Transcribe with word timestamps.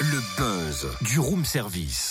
Le 0.00 0.20
buzz 0.36 0.86
du 1.02 1.20
room 1.20 1.44
service. 1.44 2.10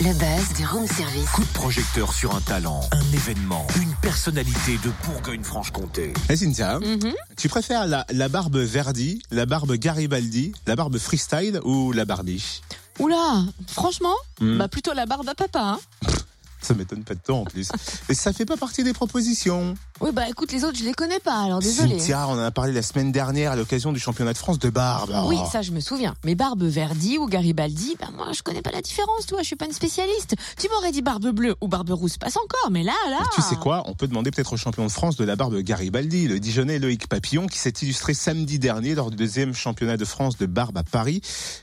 Le 0.00 0.12
buzz 0.12 0.56
du 0.56 0.66
room 0.66 0.86
service. 0.86 1.28
Coup 1.30 1.42
de 1.42 1.52
projecteur 1.52 2.12
sur 2.12 2.34
un 2.34 2.40
talent, 2.40 2.80
un 2.92 3.12
événement, 3.14 3.64
une 3.80 3.94
personnalité 4.02 4.78
de 4.84 4.90
Bourgogne-Franche-Comté. 5.06 6.12
Hey 6.28 6.36
Cynthia, 6.36 6.80
Mhm. 6.80 7.14
tu 7.36 7.48
préfères 7.48 7.86
la, 7.86 8.04
la 8.10 8.28
barbe 8.28 8.56
Verdi, 8.56 9.22
la 9.30 9.46
barbe 9.46 9.72
Garibaldi, 9.74 10.52
la 10.66 10.74
barbe 10.74 10.98
freestyle 10.98 11.60
ou 11.64 11.92
la 11.92 12.04
Barbie? 12.04 12.60
Oula, 12.98 13.44
franchement, 13.68 14.14
Hmm. 14.40 14.58
bah 14.58 14.66
plutôt 14.68 14.92
la 14.94 15.06
barbe 15.06 15.28
à 15.28 15.34
papa. 15.36 15.60
Hein 15.60 15.78
Ça 16.60 16.74
m'étonne 16.74 17.04
pas 17.04 17.14
de 17.14 17.20
toi 17.24 17.36
en 17.36 17.44
plus. 17.44 17.68
Et 18.08 18.14
ça 18.14 18.32
fait 18.32 18.44
pas 18.44 18.56
partie 18.56 18.82
des 18.82 18.92
propositions. 18.92 19.76
Oui, 20.00 20.10
bah 20.12 20.28
écoute, 20.28 20.52
les 20.52 20.64
autres, 20.64 20.78
je 20.78 20.84
les 20.84 20.92
connais 20.94 21.18
pas, 21.20 21.40
alors 21.42 21.58
désolé. 21.60 21.98
Cynthia, 21.98 22.26
on 22.28 22.32
en 22.32 22.38
a 22.38 22.50
parlé 22.50 22.72
la 22.72 22.82
semaine 22.82 23.10
dernière 23.12 23.52
à 23.52 23.56
l'occasion 23.56 23.92
du 23.92 24.00
championnat 24.00 24.32
de 24.32 24.38
France 24.38 24.58
de 24.58 24.70
barbe. 24.70 25.12
Oui, 25.26 25.36
Oh. 25.40 25.48
ça 25.50 25.62
je 25.62 25.72
me 25.72 25.80
souviens. 25.80 26.14
Mais 26.24 26.34
Barbe 26.34 26.62
Verdi 26.64 27.18
ou 27.18 27.26
Garibaldi, 27.26 27.96
bah 28.00 28.08
moi 28.16 28.28
je 28.32 28.42
connais 28.42 28.62
pas 28.62 28.70
la 28.70 28.80
différence, 28.82 29.26
toi, 29.26 29.38
je 29.42 29.46
suis 29.46 29.56
pas 29.56 29.66
une 29.66 29.72
spécialiste. 29.72 30.34
Tu 30.58 30.68
m'aurais 30.68 30.92
dit 30.92 31.02
Barbe 31.02 31.28
Bleue 31.30 31.54
ou 31.60 31.68
Barbe 31.68 31.90
Rousse, 31.90 32.16
passe 32.18 32.36
encore, 32.36 32.70
mais 32.70 32.82
là, 32.82 32.92
là. 33.10 33.18
Mais 33.20 33.26
Tu 33.34 33.42
sais 33.42 33.56
quoi 33.56 33.82
On 33.86 33.94
peut 33.94 34.06
demander 34.08 34.30
peut-être 34.30 34.52
au 34.52 34.56
champion 34.56 34.84
de 34.84 34.90
France 34.90 35.16
de 35.16 35.24
la 35.24 35.36
barbe 35.36 35.56
Garibaldi, 35.58 36.28
le 36.28 36.38
Dijonais 36.40 36.78
Loïc 36.78 37.08
Papillon, 37.08 37.46
qui 37.46 37.58
s'est 37.58 37.74
illustré 37.82 38.14
samedi 38.14 38.58
dernier 38.58 38.94
lors 38.94 39.10
du 39.10 39.16
deuxième 39.16 39.54
championnat 39.54 39.96
de 39.96 40.04
France 40.04 40.36
de 40.38 40.46
barbe 40.46 40.76
à 40.78 40.82
Paris, 40.82 41.20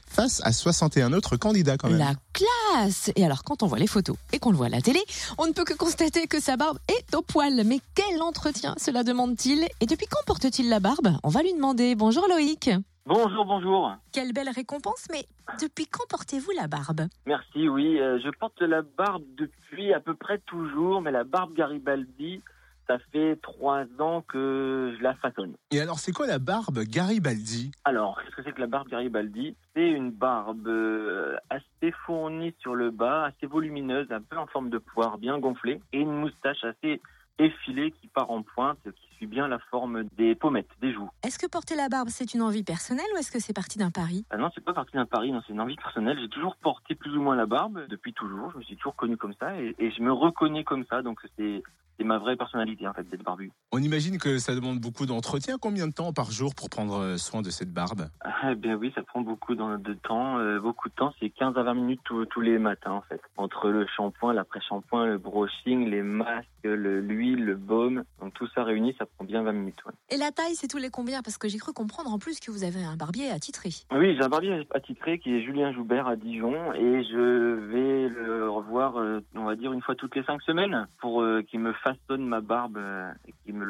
face 0.08 0.42
à 0.46 0.52
61 0.54 1.12
autres 1.14 1.36
candidats 1.38 1.78
quand 1.78 1.90
même. 1.90 1.98
La 1.98 2.14
classe 2.34 3.12
Et 3.16 3.26
alors, 3.26 3.44
quand 3.44 3.64
on 3.64 3.68
voit 3.68 3.80
les 3.80 3.88
photos 3.88 4.16
et 4.32 4.40
qu'on 4.40 4.52
le 4.52 4.58
voit 4.58 4.68
à 4.68 4.70
la 4.70 4.82
télé, 4.82 5.00
on 5.38 5.46
ne 5.48 5.52
peut 5.52 5.64
que 5.66 5.74
constater 5.74 6.28
que 6.28 6.42
sa 6.42 6.56
barbe 6.58 6.78
est 6.88 7.14
au 7.16 7.22
poil. 7.22 7.64
Mais 7.66 7.80
quel 7.96 8.22
entretien 8.26 8.74
cela 8.78 9.04
demande-t-il 9.04 9.66
Et 9.82 9.86
depuis 9.86 10.08
quand 10.08 10.24
porte-t-il 10.26 10.70
la 10.70 10.80
barbe 10.80 11.10
On 11.24 11.30
va 11.30 11.42
lui 11.44 11.54
demander. 11.54 11.96
Bonjour 11.96 12.28
Loïc. 12.28 12.70
Bonjour, 13.06 13.46
bonjour. 13.46 13.96
Quelle 14.12 14.34
belle 14.34 14.50
récompense, 14.50 15.06
mais 15.12 15.26
depuis 15.62 15.86
quand 15.86 16.04
portez-vous 16.10 16.52
la 16.58 16.68
barbe 16.68 17.02
Merci, 17.28 17.70
oui. 17.70 18.00
euh, 18.00 18.20
je 18.24 18.30
porte 18.40 18.62
la 18.62 18.82
barbe 18.82 19.24
depuis 19.38 19.94
à 19.94 20.00
peu 20.00 20.16
près 20.16 20.40
toujours, 20.40 21.02
mais 21.02 21.12
la 21.12 21.24
barbe 21.24 21.54
Garibaldi, 21.54 22.42
ça 22.88 22.98
fait 23.12 23.38
trois 23.44 23.84
ans 24.00 24.24
que 24.28 24.96
je 24.98 25.04
la 25.04 25.14
façonne. 25.16 25.54
Et 25.72 25.80
alors, 25.82 26.00
c'est 26.00 26.12
quoi 26.14 26.26
la 26.26 26.40
barbe 26.40 26.80
Garibaldi 26.80 27.72
Alors, 27.84 28.20
qu'est-ce 28.24 28.36
que 28.38 28.44
c'est 28.44 28.54
que 28.54 28.62
la 28.62 28.68
barbe 28.68 28.88
Garibaldi 28.90 29.56
C'est 29.76 29.88
une 29.88 30.10
barbe 30.12 30.68
euh, 30.68 31.36
assez 31.52 31.92
fournie 32.08 32.56
sur 32.60 32.74
le 32.74 32.90
bas, 32.90 33.26
assez 33.26 33.46
volumineuse, 33.46 34.08
un 34.12 34.22
peu 34.22 34.38
en 34.38 34.48
forme 34.48 34.70
de 34.72 34.80
poire, 34.80 35.20
bien 35.20 35.38
gonflée, 35.38 35.80
et 35.94 36.00
une 36.00 36.12
moustache 36.12 36.64
assez 36.64 37.02
effilée 37.40 37.92
qui 37.92 38.08
part 38.08 38.32
en 38.32 38.44
pointe, 38.44 38.80
qui 38.84 39.16
suit 39.16 39.28
bien 39.28 39.48
la 39.48 39.60
forme 39.60 40.04
des 40.18 40.36
pommettes, 40.36 40.70
des 40.82 40.94
joues. 40.94 41.10
Est-ce 41.24 41.40
que 41.40 41.48
porter 41.48 41.76
la 41.76 41.90
barbe, 41.90 42.10
c'est 42.10 42.34
une 42.34 42.42
envie 42.42 42.64
personnelle 42.64 43.06
ou 43.14 43.18
est-ce 43.18 43.32
que 43.32 43.40
c'est 43.40 43.54
parti 43.54 43.78
d'un 43.78 43.92
pari? 43.92 44.26
Ah 44.30 44.38
non, 44.38 44.50
c'est 44.54 44.64
pas 44.64 44.74
parti 44.74 44.96
d'un 44.96 45.06
pari, 45.06 45.32
non, 45.32 45.42
c'est 45.46 45.54
une 45.54 45.62
envie 45.62 45.76
personnelle. 45.76 46.18
J'ai 46.20 46.30
toujours 46.30 46.56
porté 46.58 46.96
plus 46.96 47.16
ou 47.18 47.22
moins 47.22 47.36
la 47.36 47.46
barbe 47.46 47.88
depuis 47.88 48.14
toujours. 48.14 48.52
Je 48.52 48.58
me 48.58 48.64
suis 48.64 48.76
toujours 48.78 48.96
connu 48.96 49.18
comme 49.18 49.34
ça 49.40 49.60
et, 49.60 49.76
et 49.80 49.92
je 49.92 50.02
me 50.02 50.12
reconnais 50.12 50.64
comme 50.64 50.86
ça. 50.90 51.02
Donc 51.02 51.20
c'est 51.38 51.64
c'est 51.98 52.04
ma 52.04 52.18
vraie 52.18 52.36
personnalité 52.36 52.88
en 52.88 52.94
fait 52.94 53.08
d'être 53.10 53.24
barbu. 53.24 53.52
On 53.72 53.80
imagine 53.80 54.18
que 54.18 54.38
ça 54.38 54.54
demande 54.56 54.80
beaucoup 54.80 55.06
d'entretien. 55.06 55.58
Combien 55.60 55.88
de 55.88 55.94
temps 55.94 56.14
par 56.14 56.32
jour 56.32 56.54
pour 56.56 56.70
prendre 56.70 56.98
euh, 57.00 57.18
soin 57.18 57.42
de 57.42 57.50
cette 57.50 57.72
barbe? 57.74 58.08
Ah, 58.22 58.52
eh 58.52 58.56
bien 58.56 58.76
oui, 58.76 58.92
ça 58.96 59.02
prend 59.04 59.22
beaucoup 59.22 59.56
dans- 59.56 59.78
de 59.78 59.94
temps. 59.94 60.38
euh, 60.40 60.60
beaucoup 60.60 60.90
de 60.90 60.94
temps, 60.94 61.14
c'est 61.20 61.30
15 61.30 61.58
à 61.58 61.64
20 61.64 61.74
minutes 61.74 62.02
tous- 62.04 62.26
tous 62.28 62.42
les 62.42 62.58
matins 62.60 62.92
en 62.92 63.02
fait. 63.02 63.22
Entre 63.38 63.70
le 63.70 63.86
shampoing, 63.96 64.34
l'après-shampoing, 64.34 65.06
le 65.06 65.18
brushing, 65.18 65.90
les 65.90 66.02
masques, 66.02 66.48
le- 66.64 67.00
l'huile, 67.02 67.44
le 67.46 67.56
baume. 67.56 68.04
Donc 68.22 68.34
tout 68.34 68.48
ça 68.56 68.64
réuni, 68.64 68.96
ça 68.98 69.06
prend 69.06 69.26
bien 69.26 69.44
20 69.44 69.52
minutes. 69.54 69.84
ouais. 69.86 69.94
Et 70.10 70.18
la 70.18 70.32
taille, 70.32 70.56
c'est 70.56 70.68
tous 70.68 70.78
les 70.78 70.90
combien? 70.90 71.22
Parce 71.22 71.38
que 71.38 71.48
j'ai 71.48 71.58
cru 71.58 71.74
comprendre 71.74 72.12
en 72.12 72.20
plus 72.20 72.40
que 72.40 72.52
vous 72.52 72.64
avez 72.64 72.84
un 72.84 72.96
barbier 72.96 73.30
attitré. 73.30 73.70
Oui, 73.94 74.16
j'ai 74.16 74.24
un 74.24 74.30
barbier 74.30 74.68
attitré 74.74 75.20
qui 75.20 75.34
est 75.36 75.42
Julien 75.44 75.72
Joubert 75.74 76.08
à 76.08 76.16
Dijon 76.16 76.74
et 76.74 77.04
je 77.04 77.54
vais 77.72 77.95
le 78.10 78.50
revoir, 78.50 78.98
euh, 78.98 79.22
on 79.36 79.44
va 79.44 79.56
dire, 79.56 79.74
une 79.74 79.82
fois 79.82 79.96
toutes 79.96 80.16
les 80.16 80.24
cinq 80.24 80.42
semaines 80.42 80.88
pour 81.00 81.22
euh, 81.22 81.42
qu'il 81.44 81.60
me 81.60 81.74
façonne 81.74 82.26
ma 82.26 82.42
barbe 82.42 82.78
euh, 82.78 83.12
et 83.28 83.34
qu'il 83.44 83.56
me 83.56 83.66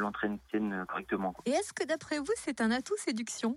euh, 0.72 0.84
correctement. 0.86 1.32
quoi. 1.32 1.42
Et 1.46 1.50
est-ce 1.50 1.72
que 1.72 1.86
d'après 1.86 2.18
vous, 2.18 2.32
c'est 2.36 2.60
un 2.60 2.70
atout 2.70 2.96
séduction? 2.96 3.56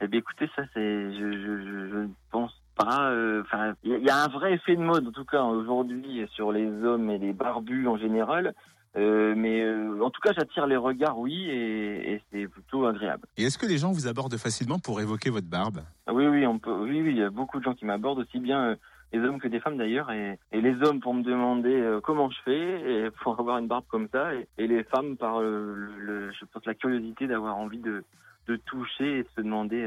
Eh 0.00 0.08
bien, 0.08 0.20
écoutez, 0.20 0.48
ça, 0.56 0.62
c'est, 0.72 1.12
je, 1.14 1.32
je, 1.32 1.64
je, 1.64 1.88
je 1.90 2.08
pense 2.30 2.52
pas. 2.76 3.10
euh, 3.10 3.42
Enfin, 3.42 3.74
il 3.82 3.98
y 3.98 4.10
a- 4.10 4.22
un 4.24 4.28
vrai 4.28 4.52
effet 4.54 4.76
de 4.76 4.82
mode, 4.82 5.08
en 5.08 5.12
tout 5.12 5.24
cas, 5.24 5.42
aujourd'hui, 5.42 6.26
sur 6.32 6.52
les 6.52 6.66
hommes 6.84 7.10
et 7.10 7.18
les 7.18 7.32
barbus 7.32 7.88
en 7.88 7.96
général. 7.96 8.54
Euh, 8.96 9.34
mais 9.36 9.62
euh, 9.62 10.00
en 10.02 10.08
tout 10.10 10.22
cas, 10.22 10.32
j'attire 10.32 10.66
les 10.66 10.76
regards, 10.76 11.18
oui, 11.18 11.50
et, 11.50 12.14
et 12.14 12.22
c'est 12.32 12.46
plutôt 12.48 12.86
agréable. 12.86 13.26
Et 13.36 13.42
est-ce 13.42 13.58
que 13.58 13.66
les 13.66 13.76
gens 13.76 13.92
vous 13.92 14.06
abordent 14.06 14.38
facilement 14.38 14.78
pour 14.78 15.00
évoquer 15.02 15.28
votre 15.28 15.48
barbe? 15.48 15.80
Oui, 16.10 16.26
oui, 16.26 16.46
on 16.46 16.58
peut. 16.58 16.72
Oui, 16.72 17.02
oui, 17.02 17.10
il 17.10 17.18
y 17.18 17.22
a 17.22 17.28
beaucoup 17.28 17.58
de 17.58 17.64
gens 17.64 17.74
qui 17.74 17.84
m'abordent 17.84 18.20
aussi 18.20 18.38
bien 18.38 18.70
euh, 18.70 18.76
les 19.12 19.20
hommes 19.20 19.38
que 19.38 19.48
des 19.48 19.60
femmes 19.60 19.76
d'ailleurs, 19.76 20.10
et, 20.12 20.38
et 20.50 20.62
les 20.62 20.74
hommes 20.82 21.00
pour 21.00 21.12
me 21.12 21.22
demander 21.22 21.98
comment 22.04 22.30
je 22.30 22.38
fais 22.46 22.80
et 23.06 23.10
pour 23.22 23.38
avoir 23.38 23.58
une 23.58 23.66
barbe 23.66 23.84
comme 23.88 24.08
ça, 24.10 24.34
et, 24.34 24.48
et 24.56 24.66
les 24.66 24.82
femmes 24.84 25.18
par 25.18 25.40
le, 25.42 25.74
le- 25.98 26.32
je 26.32 26.44
pense 26.46 26.64
la 26.64 26.74
curiosité 26.74 27.26
d'avoir 27.26 27.56
envie 27.58 27.80
de, 27.80 28.02
de 28.48 28.56
toucher 28.56 29.18
et 29.18 29.22
de 29.24 29.28
se 29.36 29.42
demander 29.42 29.82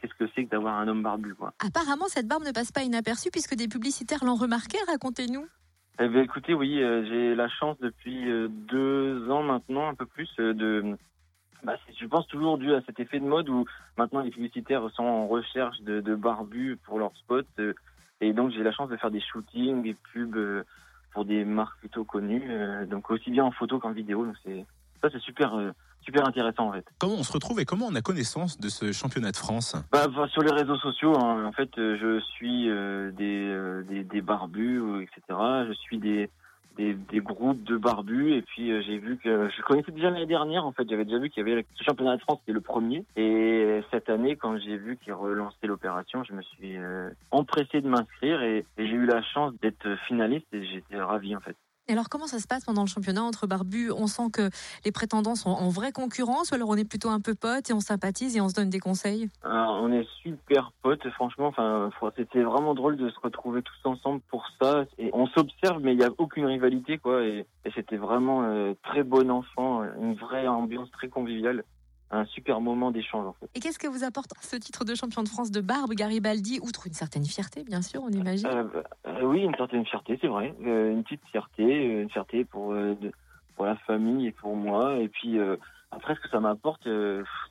qu'est-ce 0.00 0.14
que 0.14 0.30
c'est 0.34 0.44
que 0.44 0.50
d'avoir 0.50 0.78
un 0.78 0.88
homme 0.88 1.02
barbu, 1.02 1.34
quoi. 1.34 1.52
Apparemment, 1.64 2.06
cette 2.08 2.26
barbe 2.26 2.44
ne 2.44 2.52
passe 2.52 2.72
pas 2.72 2.82
inaperçue 2.82 3.30
puisque 3.30 3.54
des 3.54 3.68
publicitaires 3.68 4.24
l'ont 4.24 4.36
remarqué. 4.36 4.78
Racontez-nous. 4.88 5.46
Eh 6.02 6.08
bien, 6.08 6.22
écoutez, 6.22 6.54
oui, 6.54 6.82
euh, 6.82 7.04
j'ai 7.04 7.34
la 7.34 7.48
chance 7.48 7.78
depuis 7.78 8.30
euh, 8.30 8.48
deux 8.48 9.30
ans 9.30 9.42
maintenant, 9.42 9.88
un 9.88 9.94
peu 9.94 10.06
plus, 10.06 10.30
euh, 10.38 10.54
de. 10.54 10.96
Bah, 11.62 11.74
je 11.94 12.06
pense 12.06 12.26
toujours 12.26 12.56
dû 12.56 12.72
à 12.72 12.80
cet 12.86 13.00
effet 13.00 13.20
de 13.20 13.26
mode 13.26 13.50
où 13.50 13.66
maintenant 13.98 14.20
les 14.20 14.30
publicitaires 14.30 14.88
sont 14.94 15.04
en 15.04 15.26
recherche 15.28 15.78
de, 15.82 16.00
de 16.00 16.14
barbus 16.14 16.78
pour 16.86 16.98
leurs 16.98 17.14
spots. 17.18 17.42
et 18.22 18.32
donc, 18.32 18.50
j'ai 18.52 18.62
la 18.62 18.72
chance 18.72 18.88
de 18.88 18.96
faire 18.96 19.10
des 19.10 19.20
shootings, 19.20 19.82
des 19.82 19.94
pubs 20.14 20.64
pour 21.12 21.26
des 21.26 21.44
marques 21.44 21.78
plutôt 21.80 22.04
connues. 22.04 22.48
donc, 22.86 23.10
aussi 23.10 23.30
bien 23.30 23.44
en 23.44 23.50
photo 23.50 23.78
qu'en 23.78 23.92
vidéo. 23.92 24.24
Donc, 24.24 24.36
c'est 24.42 24.64
ça, 25.02 25.10
c'est 25.12 25.20
super, 25.20 25.52
super 26.02 26.26
intéressant 26.26 26.68
en 26.68 26.72
fait. 26.72 26.84
Comment 26.98 27.14
on 27.14 27.22
se 27.22 27.32
retrouve 27.32 27.60
et 27.60 27.64
comment 27.64 27.86
on 27.86 27.94
a 27.94 28.00
connaissance 28.02 28.58
de 28.58 28.68
ce 28.68 28.92
championnat 28.92 29.30
de 29.32 29.36
France? 29.36 29.76
Bah, 29.92 30.06
bah, 30.08 30.26
sur 30.28 30.42
les 30.42 30.52
réseaux 30.52 30.76
sociaux, 30.78 31.16
hein, 31.18 31.44
en 31.44 31.52
fait, 31.52 31.70
euh, 31.78 31.96
je 32.00 32.20
suis 32.20 32.68
euh, 32.68 33.10
des, 33.12 33.46
euh, 33.48 33.82
des, 33.82 34.04
des 34.04 34.20
barbus, 34.20 34.80
euh, 34.80 35.02
etc. 35.02 35.38
Je 35.68 35.72
suis 35.74 35.98
des, 35.98 36.30
des, 36.76 36.94
des 36.94 37.20
groupes 37.20 37.62
de 37.64 37.76
barbus 37.76 38.32
et 38.32 38.42
puis 38.42 38.70
euh, 38.70 38.82
j'ai 38.86 38.98
vu 38.98 39.18
que 39.18 39.48
je 39.50 39.62
connaissais 39.62 39.92
déjà 39.92 40.10
l'année 40.10 40.26
dernière. 40.26 40.64
En 40.64 40.72
fait, 40.72 40.88
j'avais 40.88 41.04
déjà 41.04 41.18
vu 41.18 41.28
qu'il 41.30 41.46
y 41.46 41.52
avait 41.52 41.66
ce 41.74 41.84
championnat 41.84 42.16
de 42.16 42.22
France 42.22 42.38
qui 42.44 42.50
est 42.50 42.54
le 42.54 42.60
premier. 42.60 43.04
Et 43.16 43.82
cette 43.90 44.08
année, 44.08 44.36
quand 44.36 44.58
j'ai 44.58 44.76
vu 44.76 44.96
qu'ils 44.96 45.12
relançaient 45.12 45.66
l'opération, 45.66 46.24
je 46.24 46.32
me 46.32 46.42
suis 46.42 46.76
euh, 46.76 47.10
empressé 47.30 47.80
de 47.80 47.88
m'inscrire 47.88 48.42
et, 48.42 48.64
et 48.78 48.86
j'ai 48.86 48.94
eu 48.94 49.06
la 49.06 49.22
chance 49.22 49.52
d'être 49.60 49.96
finaliste 50.06 50.46
et 50.52 50.64
j'étais 50.64 51.00
ravi 51.00 51.36
en 51.36 51.40
fait. 51.40 51.56
Et 51.90 51.92
alors, 51.92 52.08
comment 52.08 52.28
ça 52.28 52.38
se 52.38 52.46
passe 52.46 52.64
pendant 52.64 52.82
le 52.82 52.86
championnat 52.86 53.24
entre 53.24 53.48
barbus? 53.48 53.90
On 53.90 54.06
sent 54.06 54.30
que 54.32 54.48
les 54.84 54.92
prétendants 54.92 55.34
sont 55.34 55.50
en 55.50 55.70
vraie 55.70 55.90
concurrence 55.90 56.52
ou 56.52 56.54
alors 56.54 56.68
on 56.68 56.76
est 56.76 56.88
plutôt 56.88 57.08
un 57.08 57.18
peu 57.18 57.34
potes 57.34 57.68
et 57.68 57.72
on 57.72 57.80
sympathise 57.80 58.36
et 58.36 58.40
on 58.40 58.48
se 58.48 58.54
donne 58.54 58.70
des 58.70 58.78
conseils? 58.78 59.28
Alors, 59.42 59.82
on 59.82 59.90
est 59.90 60.06
super 60.22 60.70
potes, 60.82 61.10
franchement. 61.10 61.52
C'était 62.16 62.42
vraiment 62.42 62.74
drôle 62.74 62.96
de 62.96 63.10
se 63.10 63.18
retrouver 63.20 63.62
tous 63.62 63.88
ensemble 63.88 64.20
pour 64.30 64.46
ça. 64.62 64.84
Et 64.98 65.10
on 65.12 65.26
s'observe, 65.26 65.82
mais 65.82 65.94
il 65.94 65.98
n'y 65.98 66.04
a 66.04 66.10
aucune 66.18 66.46
rivalité, 66.46 66.98
quoi. 66.98 67.24
Et, 67.24 67.44
et 67.64 67.72
c'était 67.74 67.96
vraiment 67.96 68.44
euh, 68.44 68.74
très 68.84 69.02
bon 69.02 69.28
enfant, 69.28 69.82
une 70.00 70.14
vraie 70.14 70.46
ambiance 70.46 70.92
très 70.92 71.08
conviviale, 71.08 71.64
un 72.10 72.24
super 72.26 72.60
moment 72.60 72.90
d'échange, 72.90 73.26
en 73.26 73.32
fait. 73.34 73.48
Et 73.54 73.60
qu'est-ce 73.60 73.78
que 73.78 73.86
vous 73.86 74.02
apporte 74.04 74.32
ce 74.40 74.56
titre 74.56 74.84
de 74.84 74.94
champion 74.94 75.22
de 75.22 75.28
France 75.28 75.50
de 75.50 75.60
barbe, 75.60 75.90
Garibaldi 75.92 76.58
Outre 76.62 76.86
une 76.86 76.92
certaine 76.92 77.24
fierté, 77.24 77.62
bien 77.64 77.82
sûr, 77.82 78.02
on 78.02 78.08
imagine. 78.10 78.46
Euh, 78.48 78.64
euh, 79.06 79.22
oui, 79.22 79.40
une 79.42 79.54
certaine 79.54 79.84
fierté, 79.86 80.18
c'est 80.20 80.26
vrai, 80.28 80.54
Euh, 80.66 80.92
une 80.92 81.04
petite 81.04 81.24
fierté, 81.30 81.62
une 82.02 82.10
fierté 82.10 82.44
pour 82.44 82.72
de- 82.74 83.12
pour 83.56 83.66
la 83.66 83.76
famille 83.76 84.26
et 84.28 84.32
pour 84.32 84.56
moi. 84.56 84.96
Et 84.98 85.08
puis 85.08 85.38
après, 85.90 86.14
ce 86.14 86.20
que 86.20 86.28
ça 86.30 86.40
m'apporte, 86.40 86.88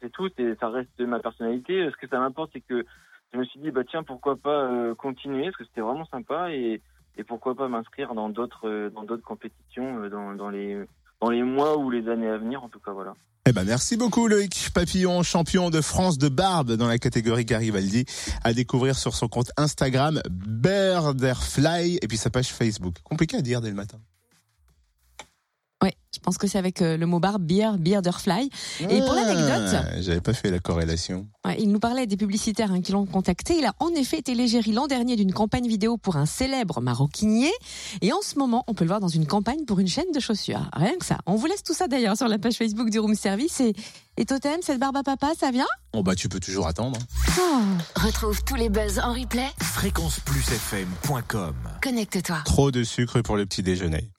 c'est 0.01 0.09
tout. 0.11 0.27
c'est- 0.35 0.59
Ça 0.59 0.69
reste 0.69 0.99
ma 0.99 1.19
personnalité. 1.19 1.89
Ce 1.91 1.95
que 1.97 2.07
ça 2.07 2.19
m'apporte, 2.19 2.49
c'est 2.53 2.61
que 2.61 2.83
je 3.31 3.37
me 3.37 3.45
suis 3.45 3.59
dit, 3.59 3.69
bah 3.71 3.83
tiens, 3.89 4.03
pourquoi 4.03 4.35
pas 4.35 4.93
continuer, 4.95 5.43
parce 5.45 5.57
que 5.57 5.65
c'était 5.65 5.81
vraiment 5.81 6.05
sympa, 6.05 6.51
et, 6.51 6.81
et 7.17 7.23
pourquoi 7.23 7.53
pas 7.55 7.67
m'inscrire 7.67 8.13
dans 8.15 8.29
d'autres 8.29 8.89
dans 8.95 9.03
d'autres 9.03 9.23
compétitions 9.23 10.07
dans, 10.09 10.33
dans 10.35 10.49
les 10.49 10.83
dans 11.21 11.29
les 11.29 11.43
mois 11.43 11.77
ou 11.77 11.89
les 11.91 12.07
années 12.09 12.29
à 12.29 12.37
venir, 12.37 12.63
en 12.63 12.69
tout 12.69 12.79
cas, 12.79 12.91
voilà. 12.91 13.13
Eh 13.49 13.51
ben 13.51 13.63
merci 13.63 13.97
beaucoup 13.97 14.27
Loïc 14.27 14.69
Papillon, 14.75 15.23
champion 15.23 15.71
de 15.71 15.81
France 15.81 16.19
de 16.19 16.29
barbe 16.29 16.73
dans 16.73 16.87
la 16.87 16.99
catégorie 16.99 17.45
Garibaldi, 17.45 18.05
à 18.43 18.53
découvrir 18.53 18.95
sur 18.95 19.15
son 19.15 19.27
compte 19.27 19.51
Instagram 19.57 20.21
Birderfly 20.29 21.97
et 21.99 22.07
puis 22.07 22.17
sa 22.17 22.29
page 22.29 22.49
Facebook. 22.49 22.97
Compliqué 23.03 23.37
à 23.37 23.41
dire 23.41 23.59
dès 23.59 23.69
le 23.69 23.75
matin. 23.75 23.97
Je 26.19 26.23
pense 26.23 26.37
que 26.37 26.47
c'est 26.47 26.57
avec 26.57 26.81
euh, 26.81 26.97
le 26.97 27.05
mot 27.05 27.19
barbe, 27.19 27.41
beer, 27.41 27.77
bearderfly. 27.79 28.49
Et 28.81 28.99
pour 28.99 29.13
l'anecdote, 29.13 29.73
Ah, 29.73 30.01
J'avais 30.01 30.19
pas 30.19 30.33
fait 30.33 30.51
la 30.51 30.59
corrélation. 30.59 31.25
Il 31.57 31.71
nous 31.71 31.79
parlait 31.79 32.05
des 32.07 32.17
publicitaires 32.17 32.71
hein, 32.73 32.81
qui 32.81 32.91
l'ont 32.91 33.05
contacté. 33.05 33.57
Il 33.57 33.65
a 33.65 33.73
en 33.79 33.89
effet 33.89 34.17
été 34.19 34.35
l'égérie 34.35 34.73
l'an 34.73 34.87
dernier 34.87 35.15
d'une 35.15 35.31
campagne 35.33 35.65
vidéo 35.67 35.97
pour 35.97 36.17
un 36.17 36.25
célèbre 36.25 36.81
maroquinier. 36.81 37.51
Et 38.01 38.11
en 38.13 38.21
ce 38.21 38.37
moment, 38.37 38.65
on 38.67 38.73
peut 38.73 38.83
le 38.83 38.89
voir 38.89 38.99
dans 38.99 39.07
une 39.07 39.25
campagne 39.25 39.63
pour 39.65 39.79
une 39.79 39.87
chaîne 39.87 40.11
de 40.13 40.19
chaussures. 40.19 40.69
Rien 40.73 40.95
que 40.99 41.05
ça. 41.05 41.19
On 41.25 41.35
vous 41.35 41.45
laisse 41.47 41.63
tout 41.63 41.73
ça 41.73 41.87
d'ailleurs 41.87 42.17
sur 42.17 42.27
la 42.27 42.37
page 42.37 42.55
Facebook 42.55 42.89
du 42.89 42.99
Room 42.99 43.15
Service. 43.15 43.61
Et, 43.61 43.73
et 44.17 44.25
Totem, 44.25 44.59
cette 44.61 44.79
barbe 44.79 44.97
à 44.97 45.03
papa, 45.03 45.29
ça 45.39 45.49
vient? 45.51 45.65
Bon 45.93 46.03
bah 46.03 46.13
tu 46.15 46.27
peux 46.29 46.39
toujours 46.41 46.67
attendre. 46.67 46.99
Oh. 47.39 47.61
Retrouve 47.95 48.43
tous 48.43 48.55
les 48.55 48.69
buzz 48.69 48.99
en 48.99 49.13
replay. 49.13 49.47
Fréquenceplusfm.com 49.61 51.55
Connecte-toi. 51.81 52.37
Trop 52.45 52.69
de 52.71 52.83
sucre 52.83 53.21
pour 53.21 53.37
le 53.37 53.45
petit 53.45 53.63
déjeuner. 53.63 54.11